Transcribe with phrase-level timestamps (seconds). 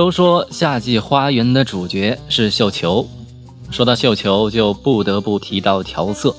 [0.00, 3.06] 都说夏季花园的主角是绣球，
[3.70, 6.34] 说到绣球，就不得不提到调色。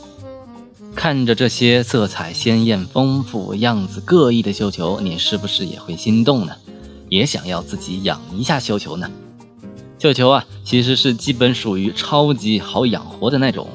[0.96, 6.56] 看着这些色彩鲜艳、丰富、样子各异的绣球，你是不是也会心动呢？
[7.08, 9.08] 也想要自己养一下绣球呢？
[10.00, 13.68] 绣球啊，其实是基本属于超级好养活的那种，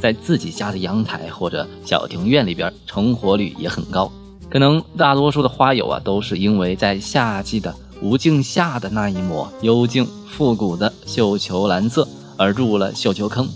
[0.00, 4.10] 在自己家的阳台或者小庭院里边，成活率也很高。
[4.48, 13.48] 可能大多数的花友啊，都是因为在夏季的无尽夏的那一抹幽静复古的绣球蓝色而入了绣球坑。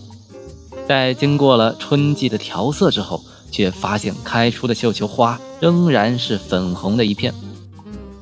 [0.89, 7.33] 在经过了春季的调色之后，却发现开出的绣球花仍然是粉红的一片。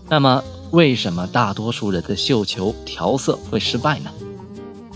[0.09, 4.11] 那么，为什么大多数人的绣球调色会失败呢？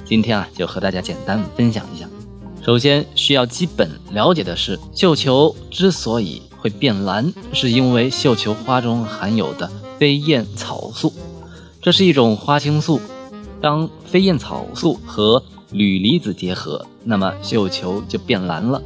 [0.04, 2.06] 今天啊，就和大家简单分享一下。
[2.62, 9.70] 首先需要基本了解的是，绣球之所以会变蓝，是因为绣球花中含有的
[10.02, 11.12] 飞燕草素，
[11.80, 13.00] 这是一种花青素。
[13.60, 18.82] 当飞燕草素和铝离子结合，那么绣球就变蓝了。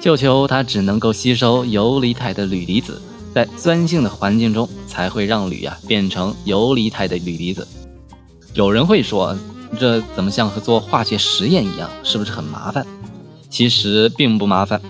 [0.00, 3.00] 绣球它只能够吸收游离态的铝离子，
[3.32, 7.64] 在酸性的环境中才会让铝啊变成游离态的铝离子。
[8.52, 9.38] 有人会说，
[9.78, 12.84] 这怎么像和做化学实验一样，是不是很麻烦？
[13.48, 14.82] 其实并不麻烦，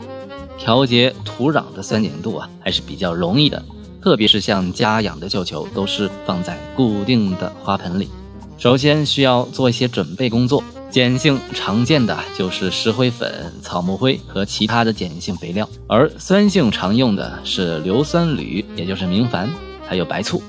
[0.56, 3.62] 调节土壤的酸碱度啊还是比较容易的，
[4.04, 8.10] 特别是像家养的绣球，都是放在固定的花盆里。
[8.58, 19.48] 首先需要做一些准备工作，碱性常见的就是石灰粉、草木灰和其他的碱性肥料，而酸性常用的是硫酸铝，也就是明矾，
[19.88, 20.42] 还有白醋，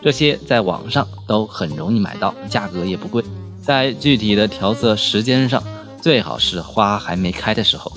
[0.00, 3.22] 这些在网上都很容易买到，价格也不贵。
[3.60, 5.62] 在具体的调色时间上，
[6.00, 7.92] 最好是花还没开的时候。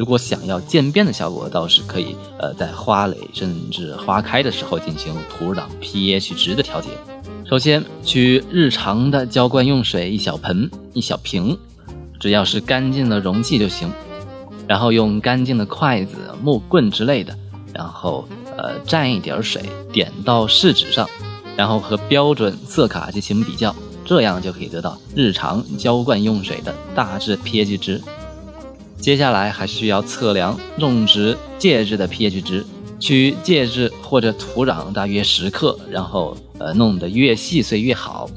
[0.00, 6.88] 如果想要渐变的效果，倒是可以，呃，在花蕾甚至花开的时候进行土壤 pH 值的调节。
[7.44, 11.58] 首先，取日常的浇灌用水一小盆一小瓶，
[12.18, 13.92] 只要是干净的容器就行。
[14.66, 17.36] 然后用干净的筷子、木棍之类的，
[17.74, 19.62] 然后呃蘸一点水，
[19.92, 21.06] 点到试纸上，
[21.58, 28.00] 然后和标准色卡进行比较，这样就可以得到日常浇灌用水的大致 pH 值。
[29.00, 32.64] 接下来还需要测量种植介质的 pH 值。
[33.00, 38.28] 取介质或者土壤大约十克，然后呃弄得越细碎越好。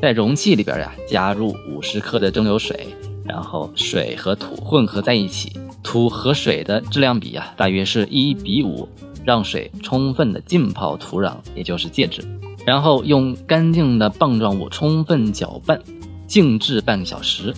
[0.00, 2.86] 在容器里边呀，加入五十克的蒸馏水，
[3.22, 5.52] 然后水和土混合在一起，
[5.82, 8.88] 土和水的质量比啊大约是一比五，
[9.26, 12.24] 让水充分的浸泡土壤，也就是介质。
[12.64, 15.78] 然后用干净的棒状物充分搅拌，
[16.26, 17.52] 静置半个小时，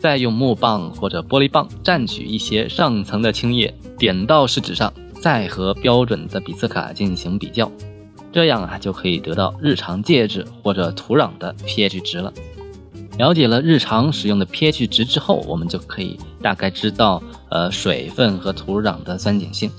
[0.00, 4.92] 再用木棒或者玻璃棒蘸取一些上层的青叶，点到试纸上。
[5.20, 7.70] 再和标准的比斯卡进行比较，
[8.32, 12.32] 这样啊就可以得到日常介质或者土壤的 pH 值了。
[13.18, 19.70] 了解了日常使用的 pH 值之后，我们就可以大概知道呃水分和土壤的酸碱性。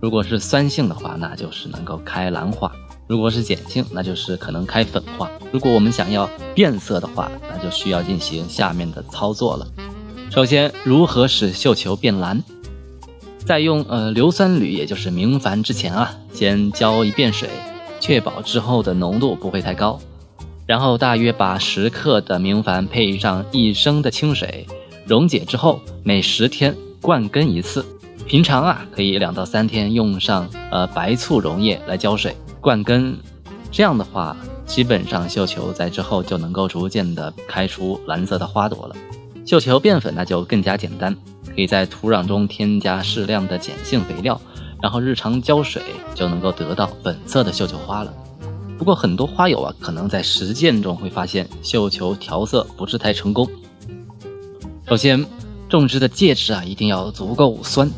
[0.00, 2.68] 如果是酸性的话，那就是能够开兰花；
[3.06, 5.30] 如果是碱性，那就是可能开粉化。
[5.52, 9.66] 如果我们想要变色的话，那就需要进行下面的操作了。
[10.30, 12.42] 首先，如何使绣球变蓝？
[13.44, 17.48] 在用呃硫酸铝，也就是明矾之前啊，先浇一遍水，
[18.00, 20.00] 确保之后的浓度不会太高。
[20.66, 24.66] 然后大约把十克的明矾配上一升的清水，
[25.06, 27.86] 溶解之后每十天灌根一次。
[28.26, 32.34] 平常啊可以两到三天用上呃白醋溶液来浇水
[32.66, 33.16] 灌根，
[33.70, 38.96] 这样的话基本上绣球在之后就能够逐渐的开出蓝色的花朵了。
[39.44, 41.16] 绣球变粉那就更加简单。
[41.54, 44.40] 可以在土壤中添加适量的碱性肥料，
[44.82, 45.80] 然后日常浇水，
[46.12, 48.12] 就能够得到粉色的绣球花了。
[48.76, 53.48] 不过很多花友啊，可能在实践中会发现绣球调色不是太成功。
[54.88, 55.24] 首先，
[55.68, 57.88] 种植的介质啊一定要足够酸，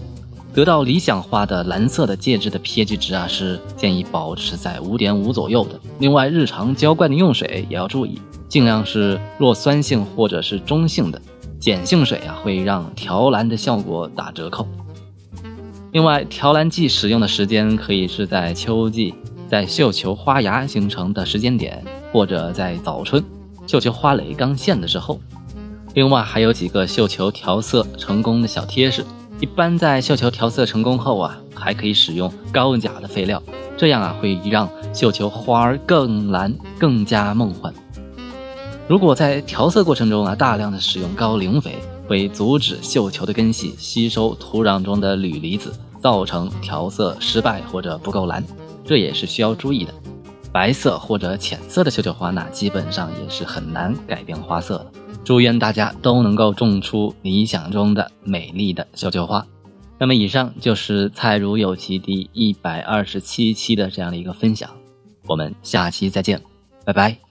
[0.58, 5.78] 得到理想化的蓝色的介质的 pH 值啊是建议保持在五点五左右的。
[6.00, 11.22] 另外，日常浇灌的用水也要注意，尽量是弱酸性或者是中性的。
[11.60, 14.66] 碱性水啊，会让调蓝的效果打折扣。
[15.92, 19.14] 另外，调蓝剂使用的时间可以是在秋季，
[19.48, 23.22] 在绣球花芽形成的时间点，或者在早春，
[23.64, 25.20] 绣球花蕾刚现的时候。
[25.94, 29.04] 另外，还有几个绣球调色成功的小贴士。
[29.40, 33.40] 一般在绣球调色成功后啊，还可以使用高钾的废料，
[33.76, 37.72] 这样啊会让绣球花儿更蓝，更加梦幻。
[38.88, 41.76] 如果在调色过程中啊，大量的使用高磷肥，
[42.08, 48.44] 会阻止绣球的根系吸收土壤中的铝离子，造成调色失败或者不够蓝，
[48.84, 49.94] 这也是需要注意的。
[50.50, 54.92] 白色或者浅色的绣球花，呢基本上也是很难改变花色的。
[55.24, 59.46] 祝愿大家都能够种出理想中的美丽的绣球花。
[59.98, 64.70] 那么，以上就是菜如有其第一百二十七期的这样的一个分享。
[65.26, 66.40] 我们下期再见，
[66.84, 67.27] 拜拜。